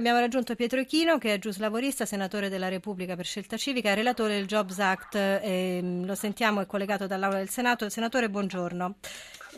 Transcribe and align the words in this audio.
Abbiamo 0.00 0.20
raggiunto 0.20 0.54
Pietro 0.54 0.80
Ichino 0.80 1.18
che 1.18 1.34
è 1.34 1.38
giuslavorista, 1.38 2.06
senatore 2.06 2.48
della 2.48 2.68
Repubblica 2.68 3.16
per 3.16 3.26
scelta 3.26 3.58
civica, 3.58 3.92
relatore 3.92 4.32
del 4.32 4.46
Jobs 4.46 4.78
Act. 4.78 5.14
Eh, 5.14 6.00
lo 6.06 6.14
sentiamo, 6.14 6.62
è 6.62 6.66
collegato 6.66 7.06
dall'Aula 7.06 7.36
del 7.36 7.50
Senato. 7.50 7.86
Senatore, 7.90 8.30
buongiorno. 8.30 8.94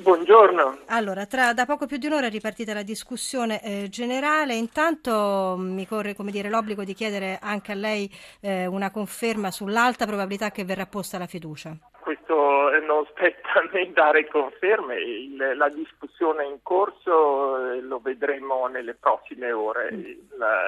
Buongiorno. 0.00 0.78
Allora, 0.86 1.26
tra, 1.26 1.52
da 1.52 1.64
poco 1.64 1.86
più 1.86 1.96
di 1.96 2.06
un'ora 2.06 2.26
è 2.26 2.30
ripartita 2.30 2.74
la 2.74 2.82
discussione 2.82 3.62
eh, 3.62 3.88
generale. 3.88 4.56
Intanto 4.56 5.54
mm, 5.56 5.74
mi 5.74 5.86
corre 5.86 6.16
dire, 6.18 6.48
l'obbligo 6.48 6.82
di 6.82 6.94
chiedere 6.94 7.38
anche 7.40 7.70
a 7.70 7.76
lei 7.76 8.12
eh, 8.40 8.66
una 8.66 8.90
conferma 8.90 9.52
sull'alta 9.52 10.06
probabilità 10.06 10.50
che 10.50 10.64
verrà 10.64 10.86
posta 10.86 11.18
la 11.18 11.28
fiducia. 11.28 11.78
Questo 12.02 12.34
non 12.80 13.06
spetta 13.10 13.60
a 13.60 13.68
me 13.72 13.92
dare 13.92 14.26
conferme, 14.26 14.96
Il, 14.96 15.52
la 15.54 15.68
discussione 15.68 16.42
è 16.42 16.48
in 16.48 16.58
corso, 16.60 17.72
eh, 17.74 17.80
lo 17.80 18.00
vedremo 18.00 18.66
nelle 18.66 18.94
prossime 18.94 19.52
ore. 19.52 19.92
Mm. 19.92 20.36
La, 20.36 20.58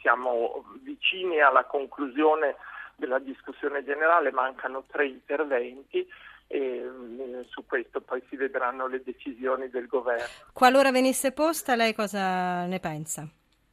siamo 0.00 0.64
vicini 0.82 1.40
alla 1.40 1.64
conclusione 1.66 2.56
della 2.96 3.20
discussione 3.20 3.84
generale, 3.84 4.32
mancano 4.32 4.82
tre 4.90 5.06
interventi 5.06 6.04
e 6.48 6.58
eh, 6.58 7.44
su 7.48 7.64
questo 7.64 8.00
poi 8.00 8.20
si 8.28 8.34
vedranno 8.34 8.88
le 8.88 9.02
decisioni 9.04 9.68
del 9.68 9.86
governo. 9.86 10.26
Qualora 10.52 10.90
venisse 10.90 11.30
posta, 11.30 11.76
lei 11.76 11.94
cosa 11.94 12.66
ne 12.66 12.80
pensa? 12.80 13.24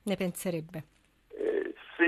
Ne 0.04 0.16
penserebbe? 0.16 0.84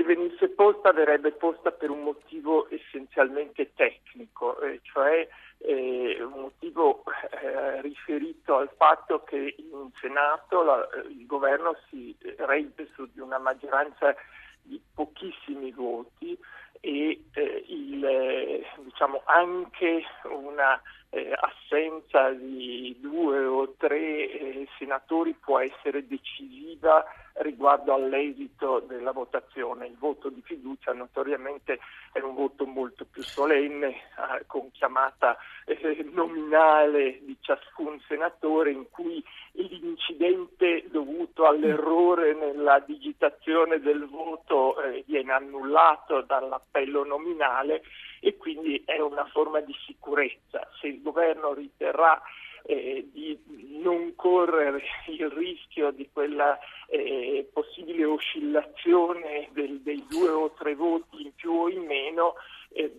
Se 0.06 0.14
venisse 0.14 0.48
posta 0.48 0.92
verrebbe 0.92 1.32
posta 1.32 1.72
per 1.72 1.90
un 1.90 2.02
motivo 2.02 2.68
essenzialmente 2.70 3.72
tecnico, 3.74 4.58
eh, 4.60 4.80
cioè 4.82 5.26
eh, 5.58 6.22
un 6.22 6.40
motivo 6.40 7.02
eh, 7.42 7.80
riferito 7.82 8.56
al 8.56 8.70
fatto 8.76 9.24
che 9.24 9.54
in 9.58 9.90
Senato 10.00 10.62
la, 10.62 10.88
il 11.08 11.26
governo 11.26 11.76
si 11.88 12.16
regge 12.36 12.88
su 12.94 13.08
di 13.12 13.20
una 13.20 13.38
maggioranza 13.38 14.14
di 14.62 14.80
pochissimi 14.94 15.72
voti 15.72 16.38
e 16.80 17.22
eh, 17.32 17.64
il, 17.66 18.64
diciamo, 18.84 19.22
anche 19.24 20.04
una 20.24 20.80
eh, 21.10 21.32
assenza 21.34 22.30
di 22.30 22.96
due 23.00 23.44
o 23.44 23.74
tre 23.76 24.30
eh, 24.30 24.68
senatori 24.78 25.34
può 25.34 25.58
essere 25.58 26.06
decisiva 26.06 27.04
riguardo 27.38 27.92
all'esito 27.92 28.80
della 28.80 29.12
votazione. 29.12 29.86
Il 29.86 29.96
voto 29.98 30.28
di 30.28 30.42
fiducia 30.42 30.92
notoriamente 30.92 31.78
è 32.12 32.20
un 32.20 32.34
voto 32.34 32.66
molto 32.66 33.04
più 33.04 33.22
solenne, 33.22 33.88
eh, 33.88 34.46
con 34.46 34.70
chiamata 34.72 35.36
eh, 35.64 36.06
nominale 36.12 37.20
di 37.22 37.36
ciascun 37.40 38.00
senatore, 38.06 38.70
in 38.70 38.88
cui 38.90 39.22
l'incidente 39.52 40.84
dovuto 40.88 41.46
all'errore 41.46 42.34
nella 42.34 42.78
digitazione 42.80 43.80
del 43.80 44.06
voto 44.06 44.80
eh, 44.82 45.04
viene 45.06 45.32
annullato 45.32 46.22
dall'appello 46.22 47.04
nominale 47.04 47.82
e 48.20 48.36
quindi 48.36 48.82
è 48.84 48.98
una 49.00 49.24
forma 49.26 49.60
di 49.60 49.74
sicurezza. 49.84 50.68
Se 50.80 50.86
il 50.86 51.02
governo 51.02 51.52
riterrà 51.52 52.20
eh, 52.66 53.08
di 53.12 53.38
non 53.82 54.14
correre 54.16 54.82
il 55.08 55.30
rischio 55.30 55.90
di 55.92 56.08
quella 56.12 56.58
eh, 56.88 57.48
possibile 57.52 58.04
oscillazione 58.04 59.48
del, 59.52 59.80
dei 59.80 60.04
due 60.08 60.28
o 60.28 60.52
tre 60.52 60.74
voti 60.74 61.22
in 61.22 61.34
più 61.34 61.52
o 61.52 61.68
in 61.68 61.84
meno, 61.84 62.34
eh, 62.70 62.92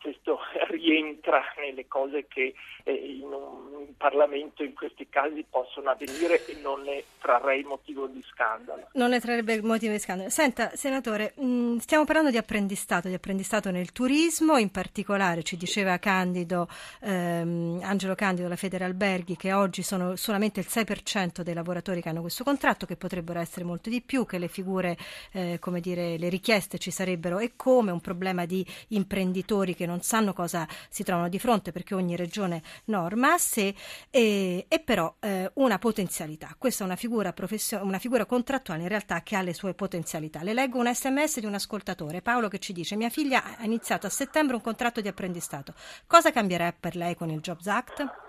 questo 0.00 0.38
rientra 0.68 1.42
nelle 1.56 1.86
cose 1.86 2.26
che 2.28 2.54
eh, 2.84 2.92
in 2.92 3.24
un 3.24 3.67
Parlamento 3.98 4.62
in 4.62 4.74
questi 4.74 5.08
casi 5.10 5.44
possono 5.48 5.90
avvenire 5.90 6.46
e 6.46 6.56
non 6.62 6.82
ne 6.82 7.02
trarrei 7.20 7.64
motivo 7.64 8.06
di 8.06 8.24
scandalo. 8.30 8.88
Non 8.92 9.10
ne 9.10 9.20
trarrebbe 9.20 9.60
motivo 9.60 9.92
di 9.92 9.98
scandalo. 9.98 10.30
Senta, 10.30 10.70
senatore, 10.74 11.34
mh, 11.36 11.78
stiamo 11.78 12.04
parlando 12.04 12.30
di 12.30 12.36
apprendistato, 12.36 13.08
di 13.08 13.14
apprendistato 13.14 13.70
nel 13.70 13.90
turismo, 13.90 14.56
in 14.56 14.70
particolare 14.70 15.42
ci 15.42 15.56
diceva 15.56 15.98
Candido, 15.98 16.68
ehm, 17.00 17.80
Angelo 17.82 18.14
Candido, 18.14 18.48
la 18.48 18.56
Federalberghi, 18.56 19.36
che 19.36 19.52
oggi 19.52 19.82
sono 19.82 20.14
solamente 20.14 20.60
il 20.60 20.66
6% 20.68 21.42
dei 21.42 21.54
lavoratori 21.54 22.00
che 22.00 22.08
hanno 22.08 22.20
questo 22.20 22.44
contratto, 22.44 22.86
che 22.86 22.96
potrebbero 22.96 23.40
essere 23.40 23.64
molto 23.64 23.90
di 23.90 24.00
più, 24.00 24.24
che 24.24 24.38
le 24.38 24.48
figure, 24.48 24.96
eh, 25.32 25.58
come 25.60 25.80
dire, 25.80 26.16
le 26.16 26.28
richieste 26.28 26.78
ci 26.78 26.92
sarebbero 26.92 27.40
e 27.40 27.52
come 27.56 27.90
un 27.90 28.00
problema 28.00 28.46
di 28.46 28.64
imprenditori 28.88 29.74
che 29.74 29.86
non 29.86 30.02
sanno 30.02 30.32
cosa 30.32 30.66
si 30.88 31.02
trovano 31.02 31.28
di 31.28 31.38
fronte 31.40 31.72
perché 31.72 31.94
ogni 31.94 32.14
regione 32.14 32.62
norma 32.84 33.36
sé 33.38 33.74
e, 34.10 34.66
e 34.68 34.80
però 34.80 35.14
eh, 35.20 35.50
una 35.54 35.78
potenzialità. 35.78 36.54
Questa 36.58 36.82
è 36.82 36.86
una 36.86 36.96
figura, 36.96 37.32
professio- 37.32 37.82
una 37.82 37.98
figura 37.98 38.26
contrattuale 38.26 38.82
in 38.82 38.88
realtà 38.88 39.22
che 39.22 39.36
ha 39.36 39.42
le 39.42 39.54
sue 39.54 39.74
potenzialità. 39.74 40.42
Le 40.42 40.52
leggo 40.52 40.78
un 40.78 40.92
sms 40.92 41.40
di 41.40 41.46
un 41.46 41.54
ascoltatore, 41.54 42.22
Paolo, 42.22 42.48
che 42.48 42.58
ci 42.58 42.72
dice 42.72 42.96
mia 42.96 43.08
figlia 43.08 43.42
ha 43.58 43.64
iniziato 43.64 44.06
a 44.06 44.10
settembre 44.10 44.56
un 44.56 44.62
contratto 44.62 45.00
di 45.00 45.08
apprendistato. 45.08 45.74
Cosa 46.06 46.30
cambierà 46.30 46.72
per 46.78 46.96
lei 46.96 47.14
con 47.14 47.30
il 47.30 47.40
Jobs 47.40 47.66
Act? 47.66 48.26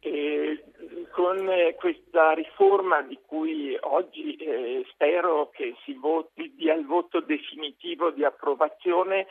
Eh, 0.00 0.64
con 1.10 1.46
questa 1.76 2.32
riforma 2.32 3.02
di 3.02 3.18
cui 3.26 3.76
oggi 3.80 4.36
eh, 4.36 4.84
spero 4.90 5.50
che 5.50 5.74
si 5.84 5.92
voti, 5.92 6.54
dia 6.56 6.74
il 6.74 6.86
voto 6.86 7.20
definitivo 7.20 8.10
di 8.10 8.24
approvazione, 8.24 9.26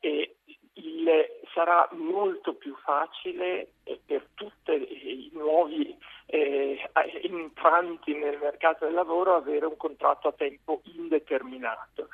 eh, 0.00 0.36
il, 0.74 1.08
sarà 1.52 1.88
molto 1.92 2.54
più 2.54 2.74
facile 2.76 3.72
per 4.12 4.26
tutti 4.34 4.72
i 4.72 5.30
nuovi 5.32 5.96
eh, 6.26 6.78
entranti 7.22 8.14
nel 8.14 8.38
mercato 8.38 8.84
del 8.84 8.92
lavoro 8.92 9.36
avere 9.36 9.64
un 9.64 9.76
contratto 9.78 10.28
a 10.28 10.32
tempo 10.32 10.82
indeterminato. 10.96 12.08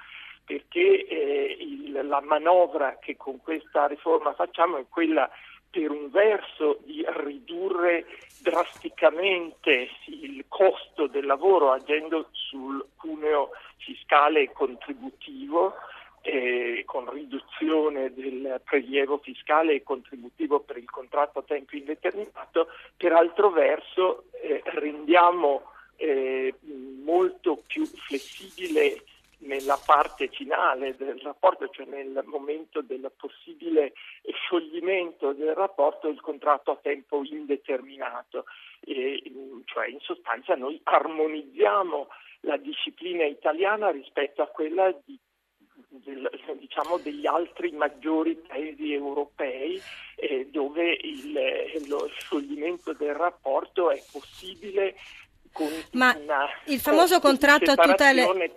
Perché 0.44 1.06
eh, 1.06 1.56
il, 1.58 2.06
la 2.06 2.20
manovra 2.20 2.98
che 3.00 3.16
con 3.16 3.40
questa 3.42 3.86
riforma 3.86 4.32
facciamo 4.32 4.76
è 4.76 4.84
quella 4.88 5.28
per 5.70 5.90
un 5.90 6.08
verso 6.10 6.78
di 6.84 7.04
ridurre 7.06 8.06
drasticamente 8.40 9.88
il 10.06 10.44
costo 10.48 11.08
del 11.08 11.26
lavoro 11.26 11.72
agendo 11.72 12.28
sul 12.30 12.86
cuneo 12.96 13.50
fiscale 13.76 14.42
e 14.42 14.52
contributivo 14.52 15.74
eh, 16.22 16.82
con 16.86 17.10
riduzione 17.10 18.12
del 18.12 18.60
prelievo 18.64 19.18
fiscale 19.18 19.74
e 19.74 19.82
contributivo 19.82 20.60
per 20.60 20.76
il 20.76 20.90
contratto 20.90 21.40
a 21.40 21.42
tempo 21.42 21.76
indeterminato, 21.76 22.68
per 22.96 23.12
altro 23.12 23.50
verso 23.50 24.24
eh, 24.42 24.62
rendiamo 24.64 25.72
eh, 25.96 26.54
molto 27.02 27.62
più 27.66 27.84
flessibile 27.84 29.02
nella 29.38 29.78
parte 29.84 30.28
finale 30.28 30.96
del 30.96 31.18
rapporto, 31.20 31.68
cioè 31.68 31.86
nel 31.86 32.22
momento 32.26 32.82
del 32.82 33.10
possibile 33.16 33.92
scioglimento 34.32 35.32
del 35.32 35.54
rapporto, 35.54 36.08
il 36.08 36.20
contratto 36.20 36.72
a 36.72 36.78
tempo 36.80 37.22
indeterminato. 37.24 38.44
E, 38.80 39.22
cioè 39.64 39.88
in 39.88 40.00
sostanza 40.00 40.54
noi 40.54 40.80
armonizziamo 40.82 42.08
la 42.42 42.56
disciplina 42.56 43.24
italiana 43.24 43.90
rispetto 43.90 44.42
a 44.42 44.46
quella 44.46 44.92
di 45.04 45.18
del, 45.88 46.28
diciamo, 46.58 46.98
degli 46.98 47.26
altri 47.26 47.72
maggiori 47.72 48.34
paesi 48.34 48.92
europei 48.92 49.80
eh, 50.16 50.48
dove 50.50 50.96
il, 51.00 51.86
lo 51.88 52.08
scioglimento 52.18 52.92
del 52.92 53.14
rapporto 53.14 53.90
è 53.90 54.02
possibile 54.10 54.94
ma 55.92 56.14
il 56.66 56.78
famoso 56.78 57.18
contratto 57.18 57.72
a 57.72 57.74
tutele. 57.74 58.52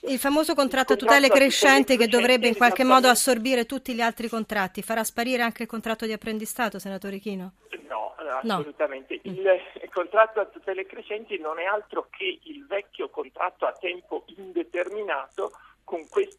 Il 0.00 0.18
famoso 0.18 0.54
contratto 0.54 0.94
a 0.94 0.96
tutele 0.96 1.28
crescente 1.28 1.96
che 1.96 2.08
dovrebbe 2.08 2.48
in 2.48 2.56
qualche 2.56 2.84
modo 2.84 3.08
assorbire 3.08 3.66
tutti 3.66 3.92
gli 3.92 4.00
altri 4.00 4.28
contratti, 4.28 4.80
farà 4.80 5.04
sparire 5.04 5.42
anche 5.42 5.62
il 5.62 5.68
contratto 5.68 6.06
di 6.06 6.12
apprendistato, 6.12 6.78
senatore 6.78 7.18
Chino? 7.18 7.52
No, 7.88 8.14
assolutamente. 8.16 9.20
No. 9.24 9.32
Il, 9.32 9.60
il 9.82 9.90
contratto 9.92 10.40
a 10.40 10.46
tutele 10.46 10.86
crescenti 10.86 11.38
non 11.38 11.58
è 11.58 11.64
altro 11.64 12.08
che 12.10 12.38
il 12.44 12.64
vecchio 12.66 13.10
contratto 13.10 13.66
a 13.66 13.72
tempo 13.72 14.24
indeterminato 14.36 15.52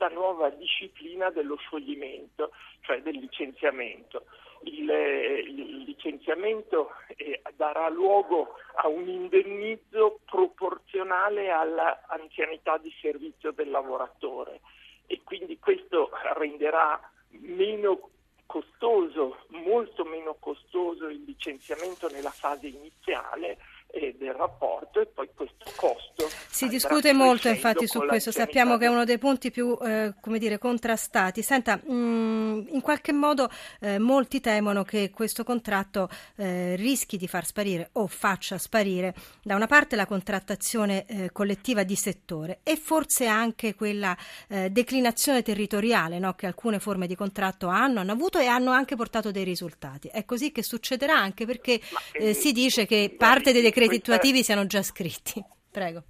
questa 0.04 0.10
nuova 0.10 0.50
disciplina 0.50 1.30
dello 1.30 1.56
scioglimento, 1.56 2.52
cioè 2.82 3.02
del 3.02 3.16
licenziamento. 3.16 4.26
Il, 4.64 4.90
il 4.90 5.84
licenziamento 5.84 6.92
eh, 7.16 7.42
darà 7.56 7.88
luogo 7.90 8.56
a 8.76 8.88
un 8.88 9.08
indennizzo 9.08 10.20
proporzionale 10.26 11.52
all'anzianità 11.52 12.78
di 12.78 12.94
servizio 13.02 13.52
del 13.52 13.70
lavoratore 13.70 14.60
e 15.08 15.22
quindi 15.24 15.58
questo 15.60 16.10
renderà 16.34 17.00
meno 17.30 18.10
costoso, 18.46 19.46
molto 19.50 20.04
meno 20.04 20.36
costoso 20.40 21.08
il 21.08 21.24
licenziamento 21.24 22.10
nella 22.10 22.30
fase 22.30 22.68
iniziale 22.68 23.58
eh, 23.94 24.16
del 24.18 24.34
rapporto 24.34 25.00
e 25.00 25.06
poi 25.06 25.30
questo 25.36 25.72
costo. 25.76 26.28
Si 26.50 26.68
discute 26.68 27.14
molto 27.14 27.48
infatti 27.48 27.86
su 27.88 28.00
questo, 28.00 28.32
sappiamo 28.32 28.78
che 28.78 28.86
è 28.86 28.90
uno 28.90 29.06
dei 29.06 29.20
punti 29.20 29.52
più 29.52 29.78
eh, 29.82 30.16
come 30.20 30.40
dire, 30.40 30.58
contrastati. 30.58 31.44
Senta, 31.44 31.76
mh, 31.76 31.94
mm, 31.94 32.62
in 32.70 32.82
qualche 32.82 33.12
modo 33.12 33.50
eh, 33.80 34.00
molti 34.00 34.42
temono 34.42 34.84
che 34.84 35.12
questo 35.12 35.44
contratto 35.44 36.10
eh, 36.38 36.76
rischi 36.76 37.18
di 37.18 37.28
far 37.28 37.46
sparire 37.46 37.90
o 37.94 38.08
faccia 38.08 38.58
sparire 38.58 39.14
da 39.44 39.56
una 39.56 39.68
parte 39.68 39.96
la 39.96 40.08
contrattazione 40.08 41.06
eh, 41.06 41.32
collettiva 41.32 41.84
di 41.84 41.96
settore 41.96 42.60
e 42.64 42.76
forse 42.78 43.28
anche 43.28 43.76
quella 43.76 44.18
eh, 44.48 44.72
declinazione 44.72 45.44
territoriale 45.44 46.18
no, 46.18 46.34
che 46.34 46.48
alcune 46.48 46.80
forme 46.80 47.06
di 47.06 47.16
contratto 47.16 47.68
hanno, 47.68 48.00
hanno 48.00 48.14
avuto 48.14 48.40
e 48.40 48.48
hanno 48.48 48.72
anche 48.72 48.96
portato 48.96 49.30
dei 49.30 49.44
risultati. 49.44 50.08
È 50.08 50.26
così 50.26 50.52
che 50.52 50.64
succederà 50.64 51.16
anche 51.16 51.46
perché 51.46 51.80
eh, 52.14 52.34
si 52.34 52.52
dice 52.52 52.88
che 52.88 53.14
parte 53.16 53.52
dei 53.52 53.62
decreti 53.62 53.83
attuativi 53.86 54.44
siano 54.44 54.66
già 54.66 54.82
scritti. 54.82 55.44
Prego 55.72 56.04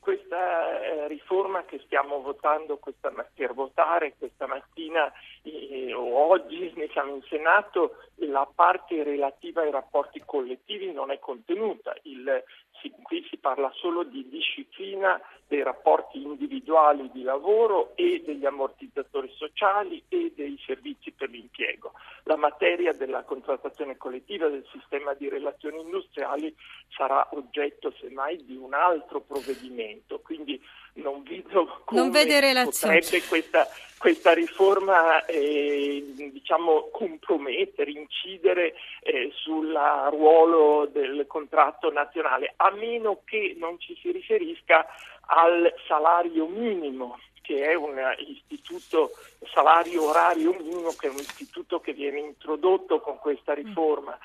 questa 0.00 0.80
eh, 0.82 1.08
riforma 1.08 1.64
che 1.64 1.80
stiamo 1.84 2.20
votando 2.20 2.78
questa, 2.78 3.12
per 3.34 3.52
votare 3.52 4.14
questa 4.18 4.46
mattina 4.46 5.12
eh, 5.42 5.94
oggi 5.94 6.72
siamo 6.92 7.14
in 7.14 7.22
Senato, 7.28 7.96
la 8.16 8.46
parte 8.52 9.02
relativa 9.02 9.62
ai 9.62 9.70
rapporti 9.70 10.22
collettivi 10.24 10.92
non 10.92 11.10
è 11.10 11.18
contenuta. 11.18 11.94
Il, 12.02 12.42
si, 12.80 12.92
qui 13.02 13.26
si 13.28 13.36
parla 13.36 13.70
solo 13.74 14.02
di 14.02 14.28
disciplina 14.28 15.20
dei 15.46 15.62
rapporti 15.62 16.22
individuali 16.22 17.10
di 17.12 17.22
lavoro 17.22 17.92
e 17.96 18.22
degli 18.24 18.46
ammortizzatori 18.46 19.32
sociali 19.36 20.02
e 20.08 20.32
dei 20.36 20.56
servizi 20.64 21.10
per 21.10 21.28
l'impiego. 21.28 21.92
La 22.24 22.36
materia 22.36 22.92
della 22.92 23.24
contrattazione 23.24 23.96
collettiva 23.96 24.48
del 24.48 24.64
sistema 24.70 25.12
di 25.14 25.28
relazioni 25.28 25.80
industriali 25.80 26.54
sarà 26.90 27.26
oggetto 27.32 27.92
semmai 28.00 28.44
di 28.44 28.56
un 28.56 28.74
altro 28.74 29.20
provvedimento, 29.20 30.20
quindi 30.20 30.62
non 30.94 31.22
vedo 31.24 31.82
come 31.84 32.00
non 32.00 32.10
potrebbe 32.10 33.22
questa, 33.28 33.66
questa 33.98 34.32
riforma 34.32 35.24
eh, 35.30 36.30
diciamo, 36.32 36.88
compromettere, 36.90 37.90
incidere 37.90 38.74
eh, 39.02 39.30
sul 39.34 39.72
ruolo 40.10 40.86
del 40.86 41.24
contratto 41.26 41.90
nazionale, 41.90 42.52
a 42.56 42.70
meno 42.70 43.22
che 43.24 43.54
non 43.58 43.78
ci 43.78 43.96
si 44.00 44.10
riferisca 44.10 44.86
al 45.26 45.72
salario 45.86 46.46
minimo 46.46 47.18
che 47.40 47.64
è 47.64 47.74
un 47.74 47.98
istituto 48.18 49.10
salario 49.52 50.08
orario 50.08 50.52
minimo 50.52 50.90
che 50.90 51.08
è 51.08 51.10
un 51.10 51.16
istituto 51.16 51.80
che 51.80 51.92
viene 51.92 52.20
introdotto 52.20 53.00
con 53.00 53.18
questa 53.18 53.54
riforma. 53.54 54.16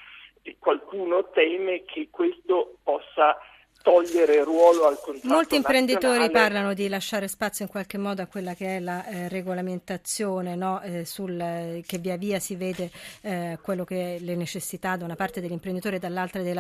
E 0.43 0.57
qualcuno 0.59 1.29
teme 1.31 1.85
che 1.85 2.09
questo 2.11 2.75
possa 2.83 3.39
togliere 3.81 4.43
ruolo 4.43 4.87
al 4.87 4.99
contratto 4.99 5.27
Molti 5.27 5.55
imprenditori 5.55 6.17
nazionale. 6.17 6.31
parlano 6.31 6.73
di 6.73 6.87
lasciare 6.87 7.27
spazio 7.27 7.65
in 7.65 7.71
qualche 7.71 7.97
modo 7.97 8.21
a 8.21 8.25
quella 8.25 8.53
che 8.53 8.77
è 8.77 8.79
la 8.79 9.05
eh, 9.05 9.27
regolamentazione, 9.29 10.55
no? 10.55 10.81
eh, 10.81 11.05
sul, 11.05 11.39
eh, 11.39 11.83
che 11.85 11.97
via 11.97 12.17
via 12.17 12.39
si 12.39 12.55
vede 12.55 12.89
eh, 13.21 13.59
quello 13.61 13.83
che 13.83 14.17
le 14.19 14.35
necessità 14.35 14.95
da 14.95 15.05
una 15.05 15.15
parte 15.15 15.41
dell'imprenditore 15.41 15.97
e 15.97 15.99
dall'altra 15.99 16.41
dei 16.41 16.53